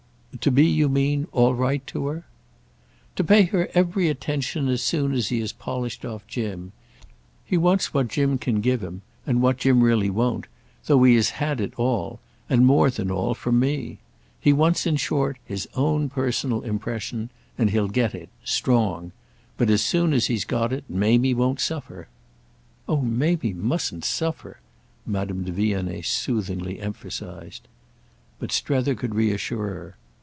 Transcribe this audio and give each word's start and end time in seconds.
"To 0.39 0.49
be, 0.49 0.65
you 0.65 0.89
mean, 0.89 1.27
all 1.33 1.53
right 1.53 1.85
to 1.87 2.07
her?" 2.07 2.23
"To 3.17 3.23
pay 3.23 3.43
her 3.43 3.69
every 3.75 4.09
attention 4.09 4.69
as 4.69 4.81
soon 4.81 5.13
as 5.13 5.27
he 5.29 5.39
has 5.41 5.51
polished 5.51 6.03
off 6.03 6.25
Jim. 6.25 6.71
He 7.45 7.57
wants 7.57 7.93
what 7.93 8.07
Jim 8.07 8.39
can 8.39 8.59
give 8.59 8.81
him—and 8.81 9.41
what 9.43 9.57
Jim 9.57 9.83
really 9.83 10.09
won't—though 10.09 11.03
he 11.03 11.13
has 11.15 11.31
had 11.31 11.61
it 11.61 11.75
all, 11.77 12.19
and 12.49 12.65
more 12.65 12.89
than 12.89 13.11
all, 13.11 13.35
from 13.35 13.59
me. 13.59 13.99
He 14.39 14.51
wants 14.51 14.87
in 14.87 14.95
short 14.95 15.37
his 15.45 15.67
own 15.75 16.09
personal 16.09 16.61
impression, 16.61 17.29
and 17.55 17.69
he'll 17.69 17.89
get 17.89 18.15
it—strong. 18.15 19.11
But 19.57 19.69
as 19.69 19.83
soon 19.83 20.11
as 20.11 20.25
he 20.25 20.33
has 20.35 20.45
got 20.45 20.73
it 20.73 20.85
Mamie 20.89 21.35
won't 21.35 21.59
suffer." 21.59 22.07
"Oh 22.89 23.01
Mamie 23.01 23.53
mustn't 23.53 24.05
suffer!" 24.05 24.59
Madame 25.05 25.43
de 25.43 25.51
Vionnet 25.51 26.05
soothingly 26.05 26.79
emphasised. 26.79 27.67
But 28.39 28.51
Strether 28.51 28.95
could 28.95 29.13
reassure 29.13 29.67
her. 29.67 29.97